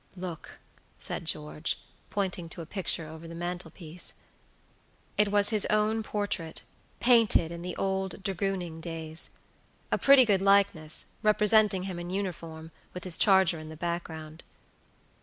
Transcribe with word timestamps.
"Look!" 0.17 0.57
said 0.97 1.25
George, 1.25 1.77
pointing 2.09 2.49
to 2.49 2.61
a 2.61 2.65
picture 2.65 3.05
over 3.05 3.27
the 3.27 3.35
mantelpiece. 3.35 4.15
It 5.15 5.27
was 5.27 5.49
his 5.49 5.67
own 5.67 6.01
portrait, 6.01 6.63
painted 6.99 7.51
in 7.51 7.61
the 7.61 7.75
old 7.75 8.23
dragooning 8.23 8.79
days. 8.81 9.29
A 9.91 9.99
pretty 9.99 10.25
good 10.25 10.41
likeness, 10.41 11.05
representing 11.21 11.83
him 11.83 11.99
in 11.99 12.09
uniform, 12.09 12.71
with 12.95 13.03
his 13.03 13.15
charger 13.15 13.59
in 13.59 13.69
the 13.69 13.77
background. 13.77 14.43